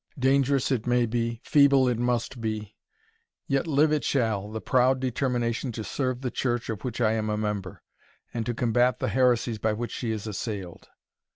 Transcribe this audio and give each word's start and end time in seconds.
Dangerous 0.17 0.71
it 0.71 0.87
may 0.87 1.05
be 1.05 1.41
feeble 1.43 1.87
it 1.87 1.99
must 1.99 2.41
be 2.41 2.75
yet 3.45 3.67
live 3.67 3.91
it 3.93 4.03
shall, 4.03 4.49
the 4.49 4.59
proud 4.59 4.99
determination 4.99 5.71
to 5.73 5.83
serve 5.83 6.21
the 6.21 6.31
Church 6.31 6.71
of 6.71 6.83
which 6.83 6.99
I 6.99 7.11
am 7.11 7.29
a 7.29 7.37
member, 7.37 7.83
and 8.33 8.43
to 8.47 8.55
combat 8.55 8.97
the 8.97 9.09
heresies 9.09 9.59
by 9.59 9.73
which 9.73 9.91
she 9.91 10.09
is 10.09 10.25
assailed." 10.25 10.89